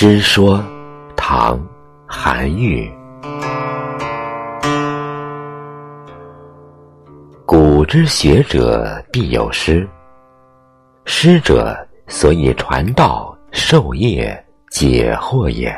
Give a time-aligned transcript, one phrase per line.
[0.00, 0.62] 诗说，
[1.16, 1.58] 唐·
[2.06, 2.88] 韩愈。
[7.44, 9.88] 古之学者必有师，
[11.04, 11.76] 师者，
[12.06, 14.32] 所以传道授业
[14.70, 15.76] 解惑也。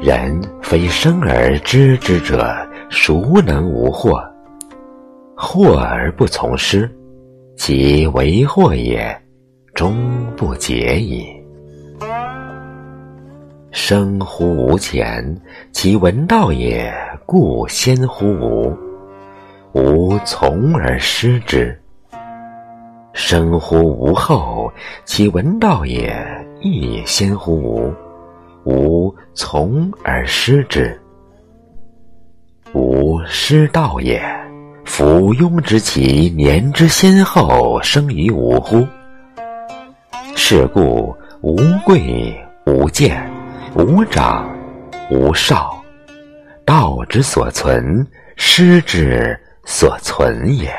[0.00, 2.56] 人非生而知之者，
[2.88, 4.24] 孰能无惑？
[5.36, 6.88] 惑而不从师，
[7.56, 9.12] 其为惑也，
[9.74, 9.96] 终
[10.36, 11.35] 不解矣。
[13.78, 15.22] 生乎吾前，
[15.70, 16.90] 其闻道也，
[17.26, 18.74] 故先乎吾。
[19.74, 21.78] 吾从而师之。
[23.12, 24.72] 生乎吾后，
[25.04, 26.10] 其闻道也，
[26.62, 27.92] 亦先乎吾。
[28.64, 30.98] 吾从而师之。
[32.72, 34.18] 吾师道也，
[34.86, 38.86] 夫庸之其年之先后生于吾乎？
[40.34, 43.35] 是故无贵无贱。
[43.78, 44.48] 无长
[45.10, 45.84] 无少，
[46.64, 50.74] 道之所存，师之所存也。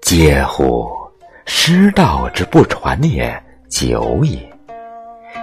[0.00, 0.90] 嗟乎！
[1.44, 3.30] 师道之不传也，
[3.68, 4.38] 久矣；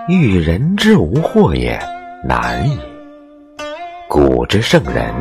[0.08, 1.80] 欲人之无惑也，
[2.24, 2.80] 难矣。
[4.10, 5.14] 古之圣人，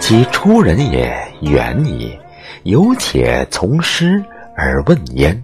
[0.00, 2.18] 其出人也远矣，
[2.64, 4.20] 犹且从师
[4.56, 5.40] 而问焉。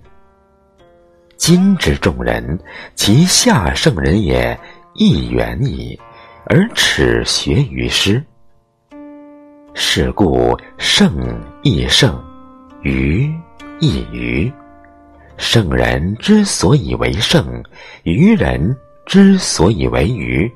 [1.37, 2.59] 今之众人，
[2.95, 4.59] 其下圣人也
[4.95, 5.99] 亦远矣，
[6.47, 8.23] 而耻学于师。
[9.75, 12.19] 是故圣亦圣，
[12.83, 13.31] 愚
[13.79, 14.51] 亦愚。
[15.37, 17.63] 圣人之所以为圣，
[18.05, 20.51] 愚人之所以为愚，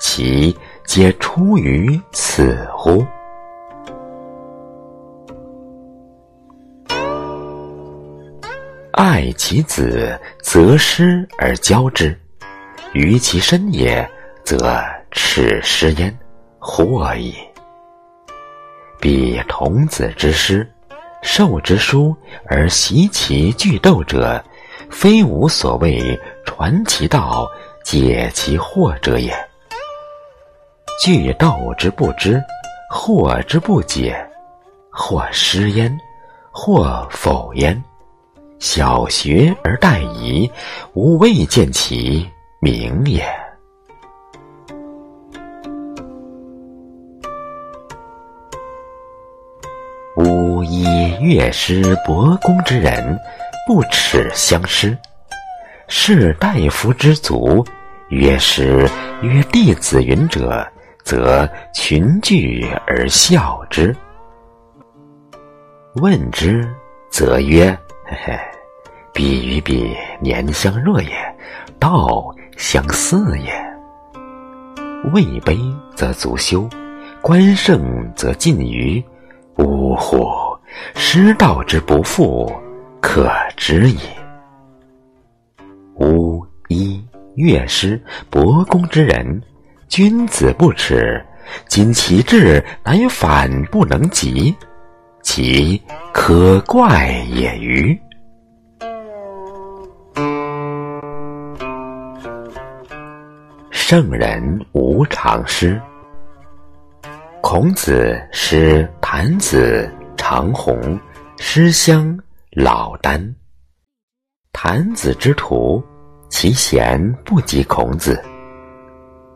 [0.00, 3.06] 其皆出于此乎？
[8.98, 12.12] 爱其子，则师而教之；
[12.94, 14.04] 于其身也，
[14.42, 14.76] 则
[15.12, 16.18] 耻师焉，
[16.58, 17.32] 惑矣。
[18.98, 20.68] 彼童子之师，
[21.22, 22.12] 授之书
[22.48, 24.44] 而习其句斗者，
[24.90, 27.48] 非吾所谓传其道、
[27.84, 29.32] 解其惑者也。
[31.00, 32.42] 句斗之不知，
[32.92, 34.28] 惑之不解，
[34.90, 35.96] 或师焉，
[36.50, 37.80] 或否焉。
[38.58, 40.50] 小学而待矣，
[40.94, 42.28] 吾未见其
[42.60, 43.24] 明也。
[50.16, 50.84] 吾以
[51.20, 53.16] 乐师博公之人，
[53.64, 54.90] 不耻相师；
[55.86, 57.64] 士大夫之族，
[58.08, 58.90] 曰师
[59.22, 60.66] 曰弟子云者，
[61.04, 63.94] 则群聚而笑之。
[65.94, 66.68] 问之，
[67.08, 67.76] 则曰
[68.08, 68.38] ：“嘿嘿。”
[69.14, 71.10] 彼与彼年相若也，
[71.80, 73.52] 道相似也。
[75.12, 75.58] 位卑
[75.96, 76.68] 则足羞，
[77.20, 79.02] 官盛则近谀。
[79.56, 80.24] 呜呼！
[80.94, 82.52] 师道之不复，
[83.00, 83.98] 可知矣。
[85.96, 87.02] 吾一
[87.34, 89.42] 乐师博公之人，
[89.88, 91.20] 君子不耻。
[91.66, 94.54] 今其志乃反不能及，
[95.30, 95.78] 其
[96.10, 97.98] 可怪也欤？
[103.70, 105.78] 圣人无常师。
[107.42, 110.98] 孔子师谭子、长虹，
[111.36, 112.18] 师襄、
[112.52, 113.22] 老聃。
[114.50, 115.84] 谭子之徒，
[116.30, 118.18] 其贤不及孔子。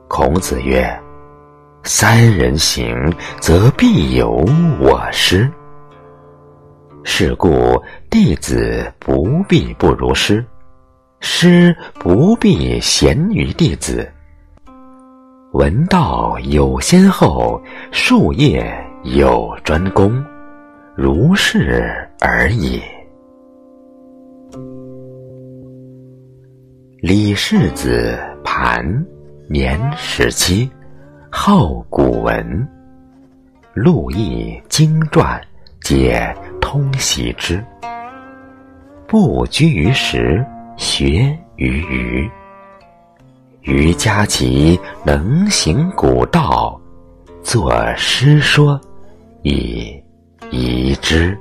[0.08, 0.90] 孔子曰
[1.84, 4.30] ：“三人行，则必有
[4.80, 5.52] 我师。
[7.04, 10.44] 是故弟子不必不如师，
[11.20, 14.08] 师不必贤于弟子。”
[15.52, 20.24] 闻道有先后，术业有专攻，
[20.96, 22.80] 如是而已。
[27.00, 28.82] 李氏子盘，
[29.46, 30.70] 年十七，
[31.30, 32.66] 好古文，
[33.74, 35.38] 录易经传，
[35.82, 37.62] 皆通习之。
[39.06, 40.44] 不拘于时，
[40.76, 42.30] 学于余。
[43.62, 46.80] 余嘉其能行古道，
[47.42, 48.80] 作诗说，
[49.42, 50.02] 以
[50.50, 51.38] 遗之。